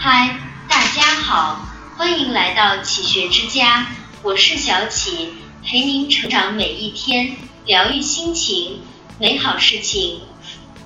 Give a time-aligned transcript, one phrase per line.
[0.00, 3.88] 嗨，大家好，欢迎来到启学之家，
[4.22, 7.34] 我是小启，陪您成长每一天，
[7.66, 8.78] 疗愈心情，
[9.18, 10.20] 美好事情。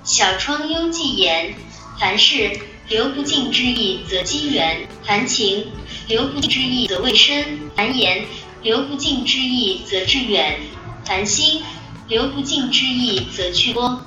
[0.02, 1.54] 小窗幽记言：
[2.00, 2.58] 凡事
[2.88, 5.66] 留不尽之意则机缘，凡情
[6.08, 8.24] 留不尽之意则未深，凡言
[8.62, 10.58] 留不尽之意则致远，
[11.04, 11.62] 凡心
[12.08, 14.06] 留不尽之意则去多。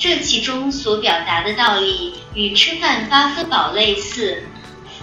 [0.00, 4.44] 这其中所表达的道理与吃饭八分饱类似，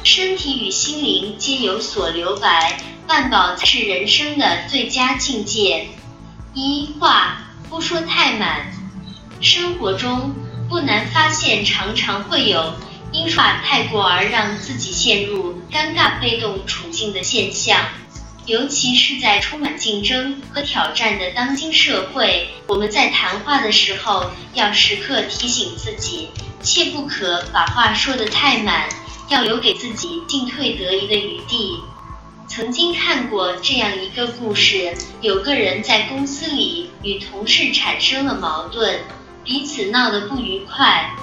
[0.03, 5.89] 身体与心灵皆有所留白，半饱才是人生的最佳境界。
[6.55, 8.71] 一话不说太满，
[9.39, 10.33] 生活中
[10.67, 12.73] 不难发现，常常会有
[13.11, 17.77] 因话太过而让自己陷入尴尬被动处境的现象。
[18.47, 26.29] 尤其是在充满竞争和挑战的当今社会，我们在谈话的时候要时刻提醒自己，
[26.63, 28.87] 切不可把话说得太满，
[29.27, 31.77] 要留给自己进退得宜的余地。
[32.47, 39.01] 曾经看过这样一个故事，有个人在公司里与同事产生了矛盾，
[39.43, 41.13] 彼此闹得不愉快。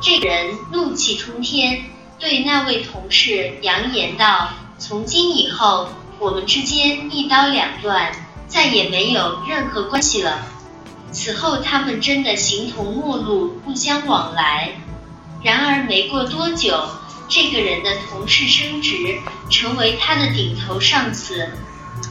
[0.00, 1.84] 这个人怒气冲天，
[2.20, 5.88] 对那位同事扬言道：“从今以后。”
[6.20, 8.12] 我们之间一刀两断，
[8.46, 10.46] 再也没有任何关系了。
[11.10, 14.74] 此后，他们真的形同陌路，不相往来。
[15.42, 16.78] 然而，没过多久，
[17.26, 19.18] 这个人的同事升职，
[19.48, 21.48] 成为他的顶头上司。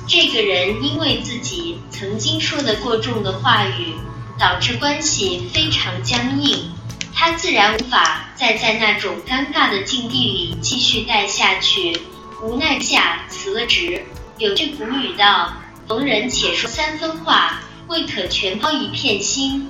[0.08, 3.94] 这个人因为自己曾经说的过重的话语，
[4.40, 6.72] 导致关系非常僵硬。
[7.14, 12.02] 他自然无法再在那种尴尬的境地里继续待下去。
[12.42, 14.02] 无奈下辞了职。
[14.38, 15.54] 有句古语道
[15.88, 19.70] ：“逢人且说三分话，未可全抛一片心。”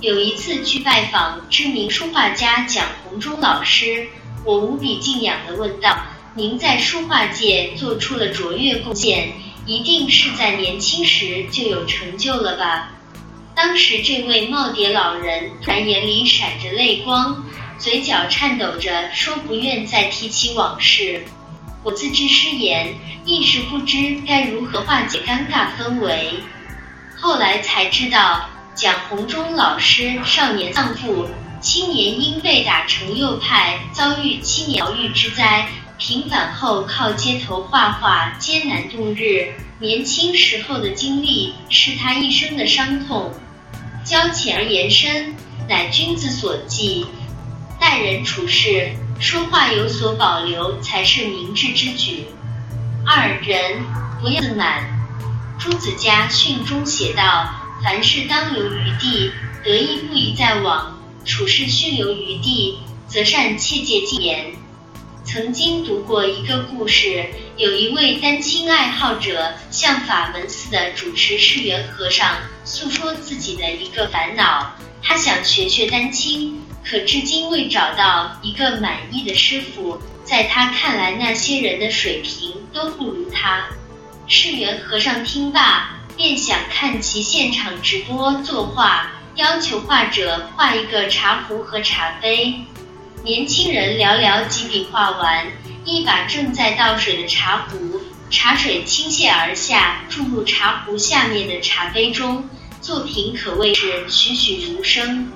[0.00, 4.08] 有一次去拜访知名书画家蒋鸿忠老师，
[4.44, 5.96] 我无比敬仰地问道
[6.34, 9.32] ：“您在书画界做出了卓越贡献，
[9.64, 12.90] 一定是在年轻时就有成就了吧？”
[13.54, 17.44] 当时这位耄耋老人突然眼里闪着泪光，
[17.78, 21.24] 嘴角颤抖着说：“不愿再提起往事。”
[21.84, 22.94] 我自知失言，
[23.24, 26.34] 一时不知该如何化解尴尬氛围。
[27.16, 31.28] 后来才知道，蒋鸿忠老师少年丧父，
[31.60, 35.68] 青年因被打成右派，遭遇七年牢狱之灾。
[35.98, 43.32] 平反后靠街头画画艰难度日，年轻时候的经历是他一生的伤痛。
[44.04, 45.34] 交浅而言深，
[45.68, 47.06] 乃君子所忌。
[47.80, 48.92] 待人处事。
[49.20, 52.26] 说话有所保留才是明智之举。
[53.04, 53.82] 二人
[54.20, 54.96] 不要自满。
[55.58, 57.52] 朱子家训中写道
[57.82, 59.32] ：“凡事当留余地，
[59.64, 62.78] 得意不宜再往；处事须留余地，
[63.08, 64.52] 则善切戒禁言。”
[65.30, 67.26] 曾经读过一个故事，
[67.58, 72.34] 有一位丹青爱好者向法门寺的主持释源和尚
[72.64, 74.72] 诉说自己的一个烦恼，
[75.02, 76.58] 他想学学丹青。
[76.82, 83.66] 可至今未找到一个满意的师傅，在他看来，那些人的水平都不如他。
[84.26, 92.54] 释源和尚听罢，便想看其现场直播作画，要求画者画一个茶壶和茶杯。
[93.24, 95.46] 年轻人寥寥几笔画完，
[95.84, 102.48] 一把正在倒水的茶壶，茶水倾泻而下，注入茶壶下面的茶杯中，
[102.80, 105.30] 作品可谓是栩栩如生。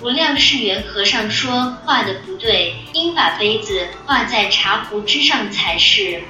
[0.00, 6.22] 不料释源和尚说画的不对，应把杯子画在茶壶之上才是。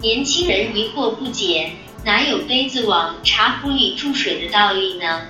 [0.00, 1.72] 年轻人疑惑不解，
[2.04, 5.22] 哪有杯子往茶壶里注水的道理呢？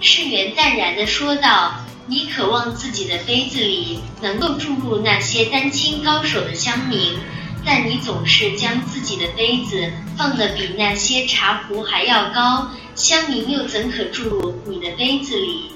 [0.00, 1.72] 释源淡然地说道
[2.06, 7.16] ：“你渴望自己的杯子里能够注入那些丹青高手的香茗，
[7.64, 15.70] 但你总是将自己的杯子放得比那些茶壶还要高，香茗又怎可注入你的杯子里？”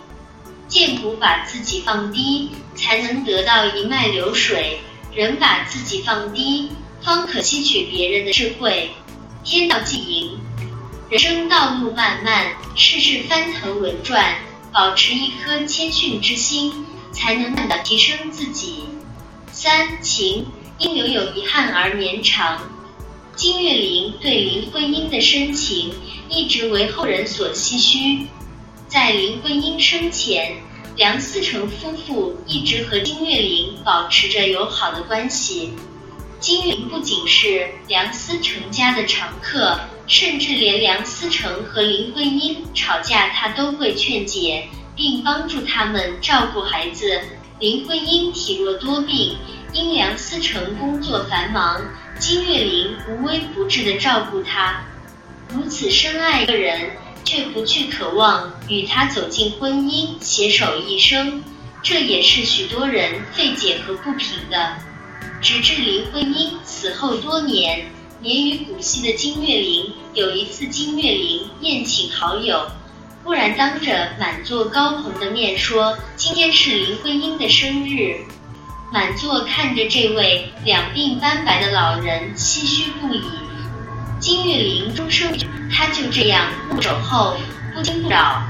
[0.68, 4.80] 剑骨把自己放低，才能得到一脉流水；
[5.14, 6.70] 人把自己放低，
[7.02, 8.90] 方可吸取别人的智慧。
[9.44, 10.38] 天道既盈，
[11.08, 14.34] 人生道路漫漫，世事翻腾轮转，
[14.72, 18.84] 保持一颗谦逊之心，才能慢慢提升自己。
[19.50, 20.46] 三情
[20.78, 22.70] 因留有遗憾而绵长。
[23.34, 25.94] 金岳霖对林徽因的深情，
[26.28, 28.26] 一直为后人所唏嘘。
[28.88, 30.56] 在林徽因生前，
[30.96, 35.72] 梁思成夫妇一直和金岳霖保持着友好的关系。
[36.40, 39.78] 金岳霖不仅是梁思成家的常客，
[40.08, 44.66] 甚至连梁思成和林徽因吵架，他都会劝解，
[44.96, 47.20] 并帮助他们照顾孩子。
[47.60, 49.36] 林徽因体弱多病，
[49.74, 51.82] 因梁思成工作繁忙，
[52.18, 54.82] 金岳霖无微不至地照顾他。
[55.52, 56.90] 如此深爱一个人，
[57.24, 61.42] 却不去渴望与他走进婚姻，携手一生，
[61.82, 64.78] 这也是许多人费解和不平的。
[65.42, 72.66] 直至林徽因死后多年，年逾古稀的金岳霖有一次，金岳霖宴请好友，
[73.22, 78.16] 忽然当着满座高朋的面说：“今天是林徽因的生日。”
[78.92, 83.22] 满座看着这位两鬓斑白的老人，唏嘘不已。
[84.18, 85.32] 金岳霖终生，
[85.70, 87.36] 他就这样不守候，
[87.72, 88.42] 不惊不扰。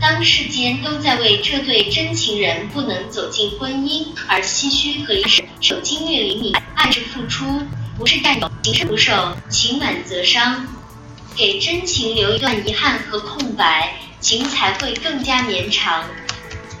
[0.00, 7.44] 当世间都在为这对真情人不能走进婚姻而唏嘘和遗憾，守金岳霖，你爱是付出，
[8.00, 10.66] 不是占有，情深不寿，情满则伤。
[11.36, 16.06] 给真情留一段遗憾和空白，情才会更加绵长。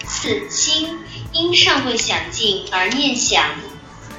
[0.06, 0.98] 四心
[1.32, 3.44] 因尚未享尽而念想。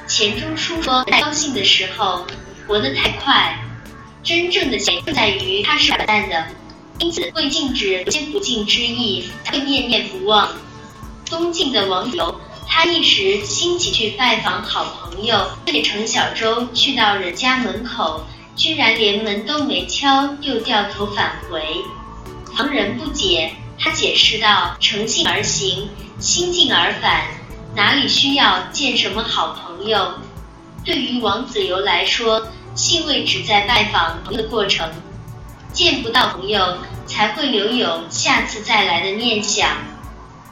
[0.06, 2.24] 钱钟书说，高兴的时候
[2.68, 3.58] 活得太快。
[4.22, 6.46] 真正的幸在于它是短暂的，
[7.00, 10.48] 因此会禁止人间不尽之意，会念念不忘。
[11.28, 12.40] 东晋的王友，
[12.74, 15.46] 他一时兴起去拜访好朋友，
[15.84, 18.24] 乘小舟去到人家门口，
[18.56, 21.62] 居然连门都没敲，又掉头返回。
[22.50, 27.26] 旁人不解，他解释道：“乘兴而行，心静而返，
[27.76, 30.14] 哪里需要见什么好朋友？”
[30.82, 34.90] 对于王子猷来说，兴味只在拜访朋友的过程，
[35.74, 39.76] 见不到朋友才会留有下次再来的念想。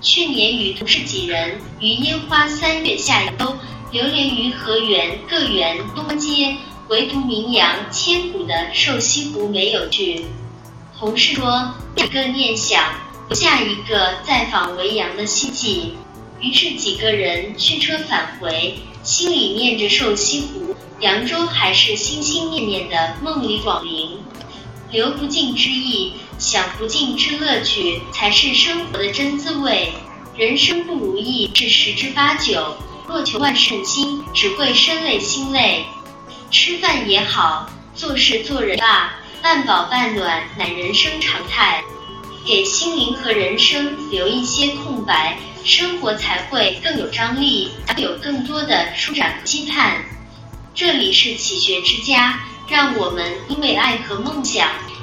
[0.00, 3.58] 去年与同事几人于烟花三月下游，
[3.92, 6.56] 流连于河源各园东街，
[6.88, 10.24] 唯独名扬千古的瘦西湖没有去。
[10.98, 12.82] 同事说，一个念想，
[13.32, 15.94] 下一个再访维扬的希冀。
[16.40, 20.74] 于是几个人驱车返回，心里念着瘦西湖。
[21.00, 24.18] 扬州还是心心念念的梦里广陵，
[24.90, 29.92] 流不尽之意，享不尽之乐趣，才是生活的真滋味。
[30.34, 35.84] 人生不如意是十之八九，若求万事兴，只会身累心累。
[36.50, 41.84] 吃饭也好，做事做人吧，半饱半暖乃人生常态。
[42.46, 50.02] 给心灵和人生留一些空白，生活才会更有张力，才会有更多的舒展和期盼。
[50.74, 54.70] 这里是启学之家，让我们因为爱和梦想